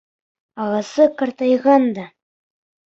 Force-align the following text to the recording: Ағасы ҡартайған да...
Ағасы 0.65 1.07
ҡартайған 1.21 1.89
да... 2.01 2.09